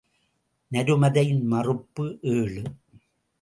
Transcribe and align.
நருமதையின் 0.71 1.43
மறுப்பு 1.43 2.17
ஏழு. 2.21 2.63